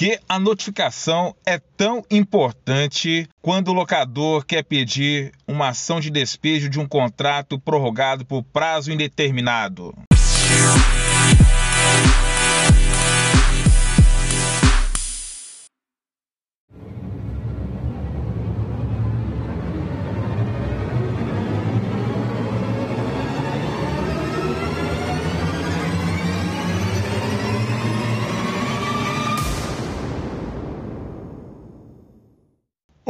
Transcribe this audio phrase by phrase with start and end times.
[0.00, 6.70] que a notificação é tão importante quando o locador quer pedir uma ação de despejo
[6.70, 9.92] de um contrato prorrogado por prazo indeterminado.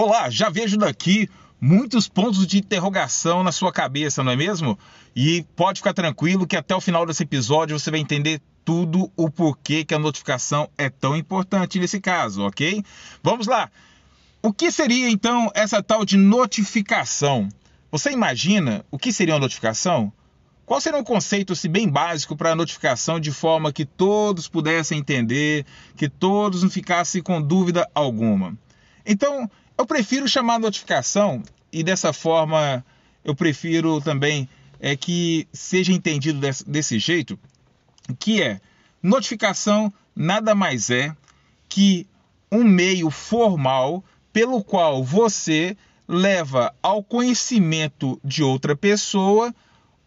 [0.03, 1.29] Olá, já vejo daqui
[1.61, 4.79] muitos pontos de interrogação na sua cabeça, não é mesmo?
[5.15, 9.29] E pode ficar tranquilo que até o final desse episódio você vai entender tudo o
[9.29, 12.83] porquê que a notificação é tão importante nesse caso, ok?
[13.23, 13.71] Vamos lá.
[14.43, 17.51] O que seria então essa tal de notificação?
[17.93, 20.11] Você imagina o que seria uma notificação?
[20.65, 24.99] Qual seria um conceito se bem básico para a notificação de forma que todos pudessem
[24.99, 28.57] entender, que todos não ficassem com dúvida alguma?
[29.05, 31.43] Então, eu prefiro chamar notificação
[31.73, 32.85] e dessa forma
[33.25, 34.47] eu prefiro também
[34.79, 37.39] é que seja entendido desse, desse jeito,
[38.19, 38.61] que é
[39.03, 41.17] notificação nada mais é
[41.67, 42.07] que
[42.53, 45.75] um meio formal pelo qual você
[46.07, 49.55] leva ao conhecimento de outra pessoa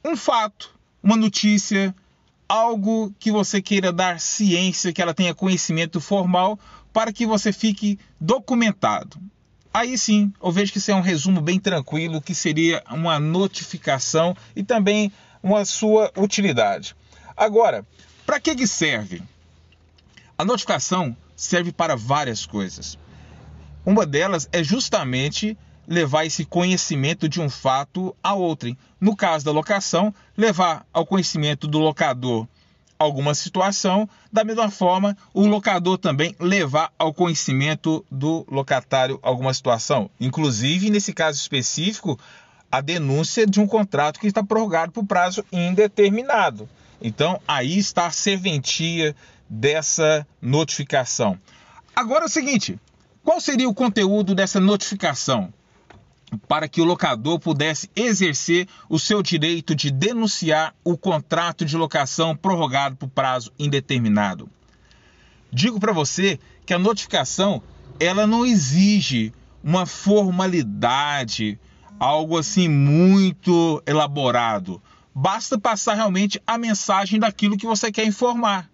[0.06, 0.70] um fato,
[1.02, 1.96] uma notícia,
[2.48, 6.60] algo que você queira dar ciência, que ela tenha conhecimento formal,
[6.92, 9.20] para que você fique documentado.
[9.74, 14.38] Aí sim, eu vejo que isso é um resumo bem tranquilo, que seria uma notificação
[14.56, 16.96] e também uma sua utilidade.
[17.36, 17.84] Agora,
[18.24, 19.24] para que, que serve?
[20.38, 23.00] A notificação serve para várias coisas.
[23.84, 28.78] Uma delas é justamente levar esse conhecimento de um fato a outrem.
[29.02, 32.48] No caso da locação, levar ao conhecimento do locador
[33.04, 40.10] alguma situação, da mesma forma, o locador também levar ao conhecimento do locatário alguma situação.
[40.20, 42.20] Inclusive, nesse caso específico,
[42.72, 46.68] a denúncia de um contrato que está prorrogado por prazo indeterminado.
[47.02, 49.16] Então, aí está a serventia
[49.48, 51.38] dessa notificação.
[51.96, 52.80] Agora é o seguinte:
[53.24, 55.54] qual seria o conteúdo dessa notificação?
[56.48, 62.36] Para que o locador pudesse exercer o seu direito de denunciar o contrato de locação
[62.36, 64.50] prorrogado por prazo indeterminado.
[65.52, 67.62] Digo para você que a notificação
[68.00, 69.32] ela não exige
[69.64, 71.60] uma formalidade,
[72.00, 74.82] algo assim muito elaborado.
[75.16, 78.70] Basta passar realmente a mensagem daquilo que você quer informar.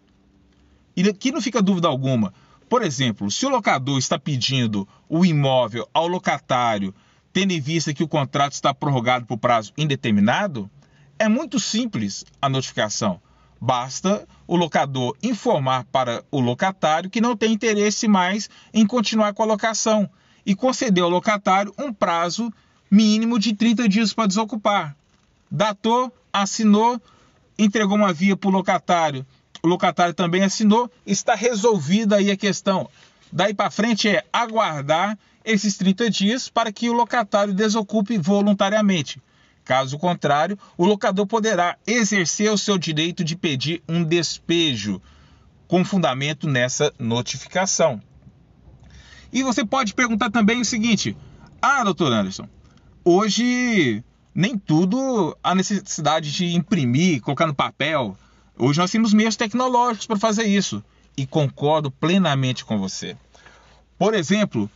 [0.96, 2.34] E aqui não fica dúvida alguma.
[2.69, 6.94] Por exemplo, se o locador está pedindo o imóvel ao locatário
[7.31, 10.69] tendo em vista que o contrato está prorrogado por prazo indeterminado,
[11.17, 13.22] é muito simples a notificação.
[13.62, 19.44] Basta o locador informar para o locatário que não tem interesse mais em continuar com
[19.44, 20.09] a locação
[20.45, 22.51] e conceder ao locatário um prazo
[22.89, 24.95] mínimo de 30 dias para desocupar.
[25.51, 27.01] Datou, assinou,
[27.57, 29.25] entregou uma via para o locatário.
[29.62, 32.89] O locatário também assinou, está resolvida aí a questão.
[33.31, 35.18] Daí para frente é aguardar
[35.50, 39.22] esses 30 dias para que o locatário desocupe voluntariamente.
[39.64, 45.02] Caso contrário, o locador poderá exercer o seu direito de pedir um despejo
[45.68, 48.02] com fundamento nessa notificação.
[49.32, 51.16] E você pode perguntar também o seguinte:
[51.62, 52.48] Ah, doutor Anderson,
[53.04, 58.18] hoje nem tudo há necessidade de imprimir, colocar no papel.
[58.58, 60.84] Hoje nós temos meios tecnológicos para fazer isso.
[61.16, 63.18] E concordo plenamente com você.
[63.98, 64.70] Por exemplo,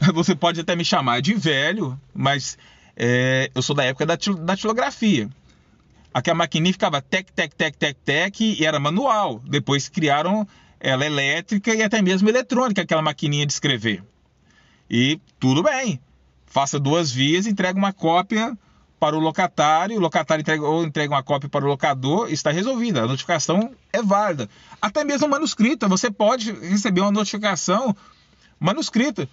[0.14, 2.58] você pode até me chamar de velho, mas
[2.96, 5.28] é, eu sou da época da datilografia.
[6.12, 9.40] Aquela maquininha ficava tec, tec, tec, tec, tec e era manual.
[9.44, 10.46] Depois criaram
[10.78, 14.02] ela elétrica e até mesmo eletrônica, aquela maquininha de escrever.
[14.88, 15.98] E tudo bem.
[16.46, 18.56] Faça duas vias, entrega uma cópia
[19.00, 23.02] para o locatário, o locatário entrega, ou entrega uma cópia para o locador, está resolvida.
[23.02, 24.48] A notificação é válida.
[24.80, 27.94] Até mesmo manuscrita, você pode receber uma notificação
[28.60, 29.28] manuscrita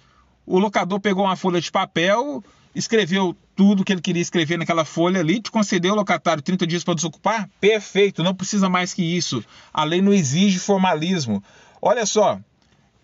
[0.46, 2.42] o locador pegou uma folha de papel,
[2.74, 6.84] escreveu tudo que ele queria escrever naquela folha ali, te concedeu o locatário 30 dias
[6.84, 7.48] para desocupar?
[7.60, 9.44] Perfeito, não precisa mais que isso.
[9.72, 11.42] A lei não exige formalismo.
[11.80, 12.40] Olha só,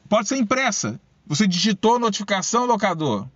[0.09, 1.01] pode ser impressa.
[1.27, 3.27] Você digitou notificação, locador.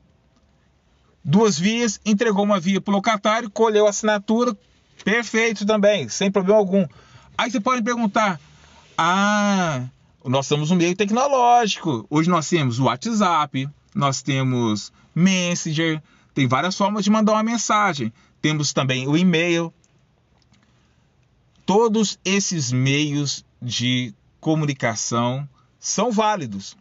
[1.25, 4.57] Duas vias, entregou uma via para o locatário, colheu a assinatura,
[5.05, 6.87] perfeito também, sem problema algum.
[7.37, 8.41] Aí você pode perguntar:
[8.97, 9.85] ah,
[10.25, 12.07] nós somos um meio tecnológico.
[12.11, 16.03] Hoje nós temos o WhatsApp, nós temos Messenger,
[16.35, 18.13] tem várias formas de mandar uma mensagem.
[18.41, 19.73] Temos também o e-mail.
[21.65, 25.49] Todos esses meios de comunicação
[25.79, 26.77] são válidos.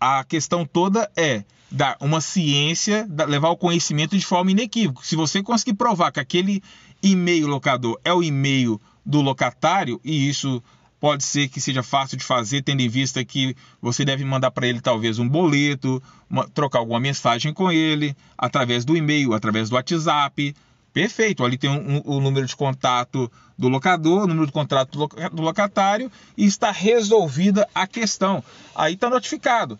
[0.00, 5.04] A questão toda é dar uma ciência, levar o conhecimento de forma inequívoca.
[5.04, 6.62] Se você conseguir provar que aquele
[7.02, 10.62] e-mail locador é o e-mail do locatário, e isso
[11.00, 14.66] pode ser que seja fácil de fazer, tendo em vista que você deve mandar para
[14.66, 19.76] ele talvez um boleto, uma, trocar alguma mensagem com ele, através do e-mail, através do
[19.76, 20.54] WhatsApp.
[20.92, 24.52] Perfeito, ali tem o um, um, um número de contato do locador, o número de
[24.52, 28.44] contrato do locatário e está resolvida a questão.
[28.74, 29.78] Aí está notificado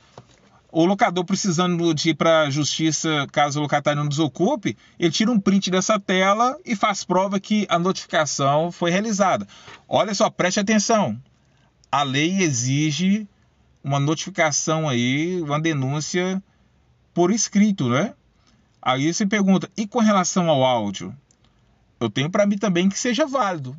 [0.72, 5.31] o locador precisando de ir para a justiça caso o locatário não desocupe, ele tira
[5.31, 9.46] um print dessa tela e faz prova que a notificação foi realizada.
[9.88, 11.20] Olha só, preste atenção.
[11.90, 13.28] A lei exige
[13.82, 16.43] uma notificação aí, uma denúncia
[17.12, 18.14] por escrito, né?
[18.81, 21.14] Aí você pergunta, e com relação ao áudio?
[21.99, 23.76] Eu tenho para mim também que seja válido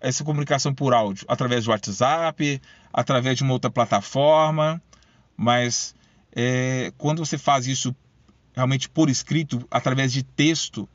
[0.00, 2.60] essa comunicação por áudio, através do WhatsApp,
[2.92, 4.82] através de uma outra plataforma
[5.42, 5.92] mas
[6.30, 7.92] é, quando você faz isso
[8.54, 10.88] realmente por escrito, através de texto,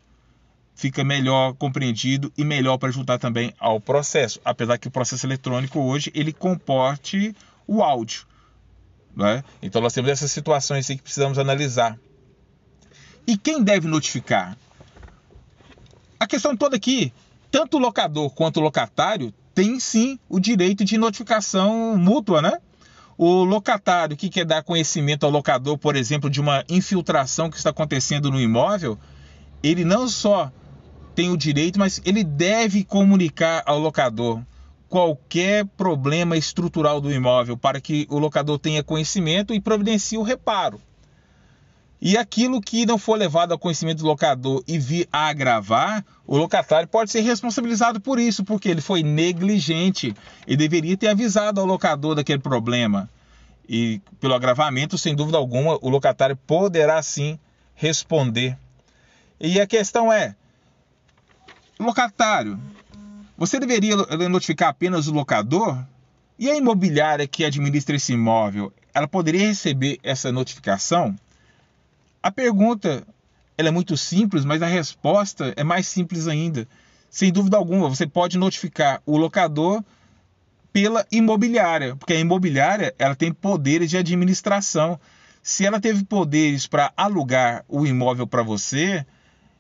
[0.74, 5.82] fica melhor compreendido e melhor para ajudar também ao processo, apesar que o processo eletrônico
[5.82, 7.36] hoje ele comporte
[7.68, 8.26] o áudio.
[9.14, 9.44] Né?
[9.62, 12.00] Então nós temos essas situações que precisamos analisar.
[13.28, 14.58] E quem deve notificar?
[16.18, 17.12] A questão toda aqui,
[17.52, 22.62] tanto o locador quanto o locatário tem sim o direito de notificação mútua, né?
[23.18, 27.72] O locatário que quer dar conhecimento ao locador, por exemplo, de uma infiltração que está
[27.72, 28.98] acontecendo no imóvel,
[29.64, 30.52] ele não só
[31.16, 34.40] tem o direito, mas ele deve comunicar ao locador
[34.88, 40.80] qualquer problema estrutural do imóvel para que o locador tenha conhecimento e providencie o reparo.
[42.00, 46.38] E aquilo que não for levado ao conhecimento do locador e vir a agravar, o
[46.38, 50.14] locatário pode ser responsabilizado por isso, porque ele foi negligente
[50.46, 53.10] e deveria ter avisado ao locador daquele problema.
[53.68, 57.40] E pelo agravamento, sem dúvida alguma, o locatário poderá sim
[57.74, 58.56] responder.
[59.40, 60.36] E a questão é:
[61.80, 62.60] locatário,
[63.36, 63.96] você deveria
[64.30, 65.84] notificar apenas o locador?
[66.40, 71.16] E a imobiliária que administra esse imóvel, ela poderia receber essa notificação?
[72.22, 73.06] A pergunta
[73.58, 76.68] ela é muito simples, mas a resposta é mais simples ainda.
[77.10, 79.84] Sem dúvida alguma, você pode notificar o locador
[80.72, 85.00] pela imobiliária, porque a imobiliária ela tem poderes de administração.
[85.42, 89.06] Se ela teve poderes para alugar o imóvel para você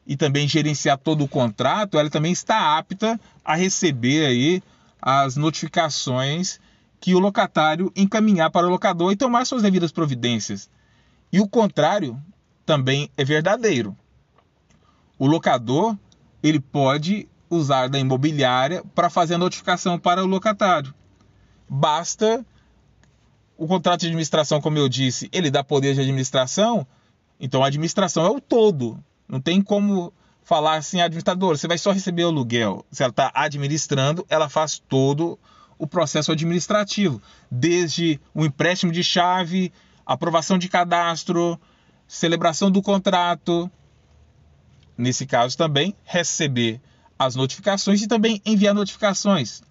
[0.06, 4.62] e também gerenciar todo o contrato, ela também está apta a receber aí
[5.01, 6.59] as notificações
[7.00, 10.69] que o locatário encaminhar para o locador e tomar suas devidas providências.
[11.31, 12.21] E o contrário
[12.68, 13.96] também é verdadeiro.
[15.18, 15.98] O locador
[16.44, 20.94] ele pode usar da imobiliária para fazer a notificação para o locatário.
[21.68, 22.46] Basta
[23.58, 26.86] o contrato de administração, como eu disse, ele dá poder de administração,
[27.40, 29.02] então a administração é o todo.
[29.28, 32.86] Não tem como falar assim, administrador, você vai só receber o aluguel.
[32.92, 35.40] Se ela está administrando, ela faz todo
[35.80, 39.72] o processo administrativo, desde o empréstimo de chave,
[40.06, 41.60] aprovação de cadastro,
[42.07, 43.69] celebração do contrato,
[44.97, 46.81] nesse caso também receber
[47.19, 49.61] as notificações e também enviar notificações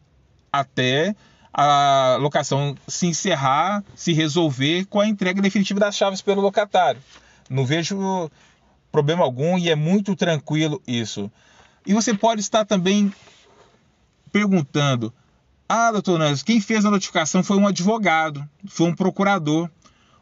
[0.52, 1.14] até
[1.52, 7.00] a locação se encerrar, se resolver com a entrega definitiva das chaves pelo locatário.
[7.49, 8.31] Não vejo
[8.93, 11.31] problema algum e é muito tranquilo isso.
[11.87, 13.12] E você pode estar também
[14.31, 15.14] perguntando:
[15.69, 19.71] Ah, doutor Nélio, quem fez a notificação foi um advogado, foi um procurador.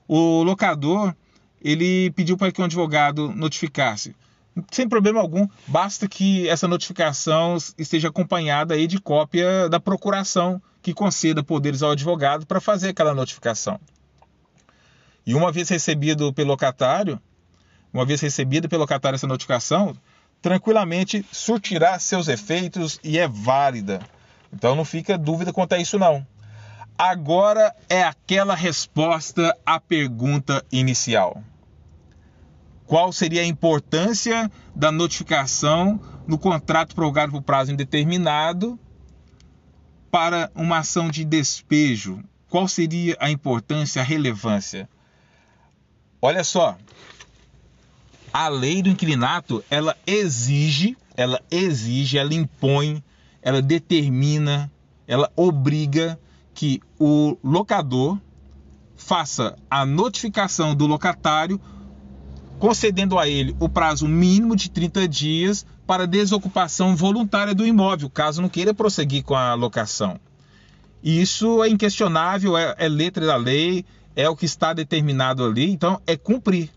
[0.07, 1.17] O locador
[1.65, 4.15] ele pediu para que um advogado notificasse.
[4.71, 10.93] Sem problema algum, basta que essa notificação esteja acompanhada aí de cópia da procuração que
[10.93, 13.81] conceda poderes ao advogado para fazer aquela notificação.
[15.27, 17.19] E uma vez recebido pelo locatário,
[17.93, 19.97] uma vez recebida pelo locatário essa notificação,
[20.43, 24.01] tranquilamente surtirá seus efeitos e é válida.
[24.53, 26.25] Então não fica dúvida quanto a isso não.
[26.97, 31.43] Agora é aquela resposta à pergunta inicial
[32.87, 38.79] qual seria a importância da notificação no contrato prorrogado por prazo indeterminado
[40.11, 42.23] para uma ação de despejo.
[42.49, 44.89] Qual seria a importância, a relevância?
[46.21, 46.79] Olha só,
[48.33, 53.03] a lei do inquilinato, ela exige, ela exige, ela impõe,
[53.43, 54.71] ela determina,
[55.07, 56.19] ela obriga
[56.55, 58.19] que o locador
[58.95, 61.61] faça a notificação do locatário
[62.59, 68.41] concedendo a ele o prazo mínimo de 30 dias para desocupação voluntária do imóvel, caso
[68.41, 70.19] não queira prosseguir com a locação.
[71.03, 73.85] Isso é inquestionável, é, é letra da lei,
[74.17, 76.71] é o que está determinado ali, então é cumprir.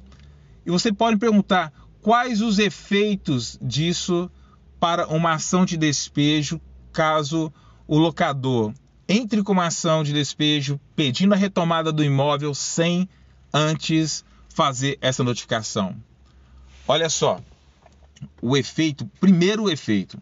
[0.66, 4.30] E você pode perguntar quais os efeitos disso
[4.80, 6.60] para uma ação de despejo
[6.92, 7.52] caso
[7.88, 8.74] o locador
[9.08, 13.08] entre com uma ação de despejo pedindo a retomada do imóvel sem
[13.54, 14.26] antes
[14.58, 15.96] fazer essa notificação.
[16.88, 17.40] Olha só,
[18.42, 20.20] o efeito, primeiro efeito,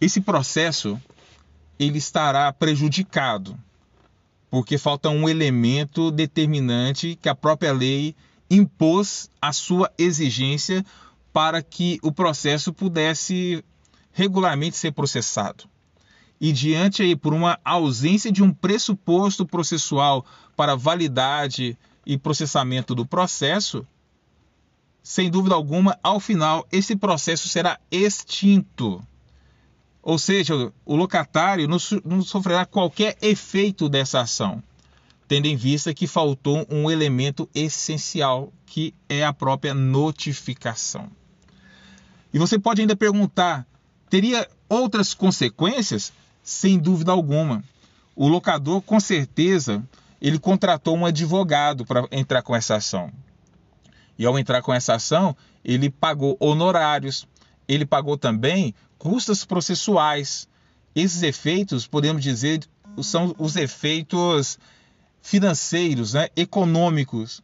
[0.00, 1.02] esse processo
[1.76, 3.58] ele estará prejudicado
[4.48, 8.14] porque falta um elemento determinante que a própria lei
[8.48, 10.86] impôs a sua exigência
[11.32, 13.64] para que o processo pudesse
[14.12, 15.64] regularmente ser processado.
[16.40, 20.24] E diante aí por uma ausência de um pressuposto processual
[20.56, 23.86] para validade e processamento do processo,
[25.02, 29.02] sem dúvida alguma, ao final esse processo será extinto.
[30.02, 34.62] Ou seja, o locatário não sofrerá qualquer efeito dessa ação,
[35.28, 41.10] tendo em vista que faltou um elemento essencial, que é a própria notificação.
[42.32, 43.66] E você pode ainda perguntar:
[44.08, 46.12] teria outras consequências?
[46.42, 47.62] Sem dúvida alguma.
[48.16, 49.86] O locador, com certeza,
[50.20, 53.10] ele contratou um advogado para entrar com essa ação.
[54.18, 55.34] E ao entrar com essa ação,
[55.64, 57.26] ele pagou honorários,
[57.66, 60.46] ele pagou também custas processuais.
[60.94, 62.60] Esses efeitos, podemos dizer,
[63.02, 64.58] são os efeitos
[65.22, 67.42] financeiros, né, econômicos,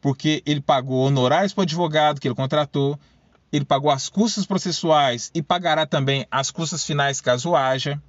[0.00, 2.98] porque ele pagou honorários para o advogado que ele contratou,
[3.52, 8.00] ele pagou as custas processuais e pagará também as custas finais caso haja.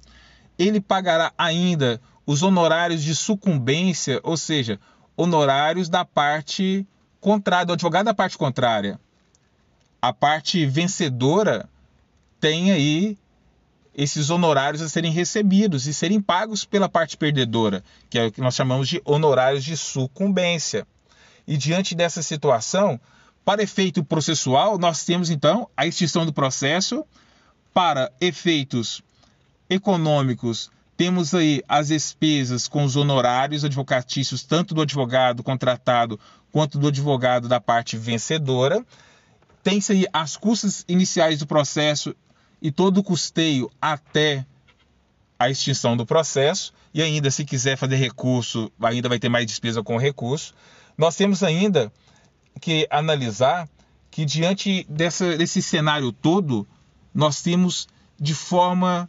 [0.58, 4.78] Ele pagará ainda os honorários de sucumbência, ou seja,
[5.16, 6.86] honorários da parte
[7.20, 9.00] contrária, do advogado da parte contrária.
[10.00, 11.68] A parte vencedora
[12.38, 13.18] tem aí
[13.92, 18.40] esses honorários a serem recebidos e serem pagos pela parte perdedora, que é o que
[18.40, 20.86] nós chamamos de honorários de sucumbência.
[21.48, 23.00] E diante dessa situação,
[23.44, 27.04] para efeito processual, nós temos então a extinção do processo.
[27.74, 29.02] Para efeitos
[29.68, 30.70] econômicos,
[31.00, 36.20] temos aí as despesas com os honorários advocatícios, tanto do advogado contratado
[36.52, 38.84] quanto do advogado da parte vencedora.
[39.62, 42.14] Tem-se aí as custas iniciais do processo
[42.60, 44.44] e todo o custeio até
[45.38, 46.70] a extinção do processo.
[46.92, 50.52] E ainda, se quiser fazer recurso, ainda vai ter mais despesa com recurso.
[50.98, 51.90] Nós temos ainda
[52.60, 53.66] que analisar
[54.10, 56.68] que, diante dessa, desse cenário todo,
[57.14, 57.88] nós temos
[58.20, 59.08] de forma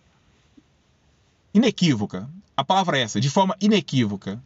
[1.53, 4.41] inequívoca a palavra é essa de forma inequívoca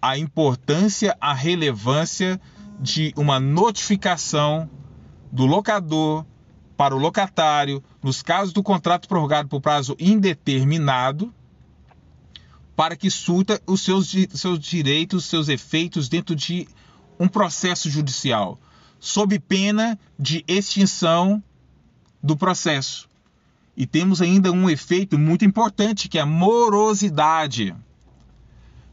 [0.00, 2.40] a importância, a relevância
[2.80, 4.70] de uma notificação
[5.30, 6.24] do locador
[6.76, 11.34] para o locatário, nos casos do contrato prorrogado por prazo indeterminado,
[12.76, 16.68] para que surta os seus, seus direitos, seus efeitos dentro de
[17.18, 18.58] um processo judicial,
[19.00, 21.42] sob pena de extinção
[22.22, 23.07] do processo.
[23.78, 27.72] E temos ainda um efeito muito importante, que é a morosidade.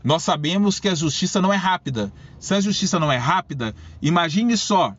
[0.04, 2.14] Nós sabemos que a justiça não é rápida.
[2.40, 4.96] Se a justiça não é rápida, imagine só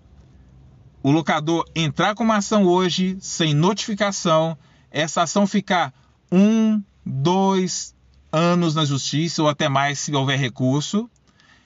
[1.05, 4.59] o locador entrar com uma ação hoje sem notificação,
[4.91, 5.95] essa ação ficar
[6.33, 7.95] um, dois
[8.33, 11.09] anos na justiça ou até mais se houver recurso,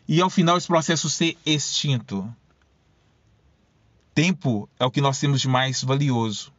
[0.07, 2.31] e ao final esse processo ser extinto.
[4.15, 6.53] Tempo é o que nós temos de mais valioso.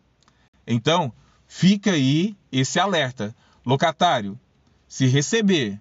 [0.66, 1.14] Então,
[1.54, 3.36] fica aí esse alerta.
[3.66, 4.40] Locatário,
[4.88, 5.78] se receber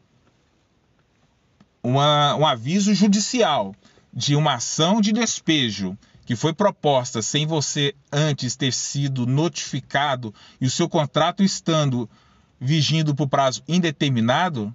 [1.80, 3.72] uma, um aviso judicial
[4.12, 5.96] de uma ação de despejo
[6.26, 12.10] que foi proposta sem você antes ter sido notificado e o seu contrato estando
[12.58, 14.74] vigindo por prazo indeterminado,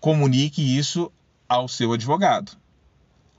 [0.00, 1.12] comunique isso
[1.46, 2.52] ao seu advogado.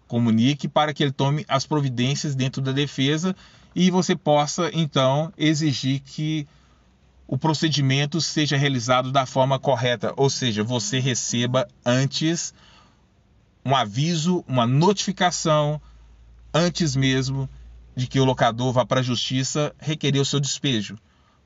[0.07, 3.35] Comunique para que ele tome as providências dentro da defesa
[3.75, 6.47] e você possa então exigir que
[7.27, 12.53] o procedimento seja realizado da forma correta, ou seja, você receba antes
[13.63, 15.81] um aviso, uma notificação
[16.53, 17.49] antes mesmo
[17.95, 20.97] de que o locador vá para a justiça requerer o seu despejo.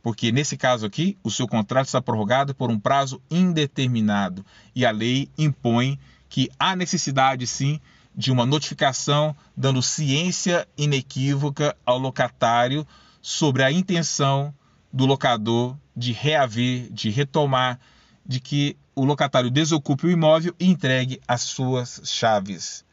[0.01, 4.91] Porque nesse caso aqui, o seu contrato está prorrogado por um prazo indeterminado e a
[4.91, 7.79] lei impõe que há necessidade sim
[8.15, 12.87] de uma notificação dando ciência inequívoca ao locatário
[13.21, 14.53] sobre a intenção
[14.91, 17.79] do locador de reaver, de retomar,
[18.25, 22.85] de que o locatário desocupe o imóvel e entregue as suas chaves.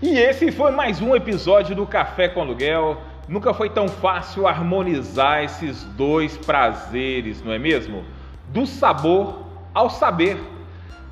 [0.00, 3.02] E esse foi mais um episódio do Café com Aluguel.
[3.26, 8.04] Nunca foi tão fácil harmonizar esses dois prazeres, não é mesmo?
[8.48, 10.40] Do sabor ao saber.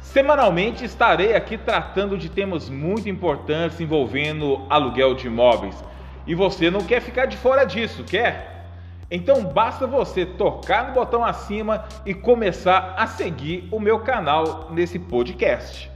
[0.00, 5.76] Semanalmente estarei aqui tratando de temas muito importantes envolvendo aluguel de imóveis.
[6.26, 8.64] E você não quer ficar de fora disso, quer?
[9.10, 14.98] Então basta você tocar no botão acima e começar a seguir o meu canal nesse
[14.98, 15.90] podcast.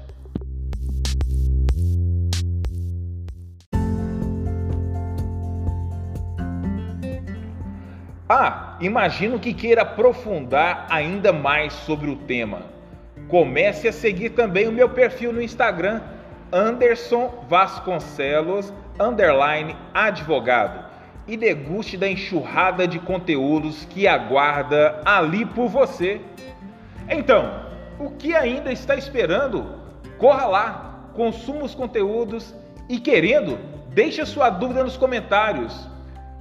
[8.28, 12.62] Ah, imagino que queira aprofundar ainda mais sobre o tema.
[13.28, 16.00] Comece a seguir também o meu perfil no Instagram,
[16.52, 20.84] Anderson Vasconcelos, underline advogado,
[21.28, 26.20] e deguste da enxurrada de conteúdos que aguarda ali por você.
[27.08, 29.78] Então, o que ainda está esperando?
[30.18, 32.54] Corra lá, consuma os conteúdos
[32.88, 33.58] e querendo,
[33.90, 35.88] deixe a sua dúvida nos comentários.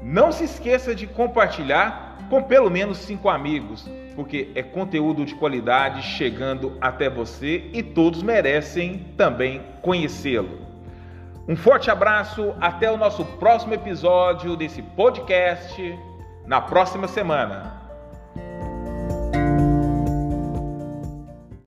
[0.02, 6.02] Não se esqueça de compartilhar com pelo menos cinco amigos, porque é conteúdo de qualidade
[6.02, 10.60] chegando até você e todos merecem também conhecê-lo.
[11.48, 15.98] Um forte abraço, até o nosso próximo episódio desse podcast
[16.46, 17.79] na próxima semana.